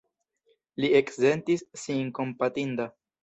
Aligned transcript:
Li 0.85 0.89
eksentis 0.99 1.63
sin 1.83 2.09
kompatinda. 2.21 2.89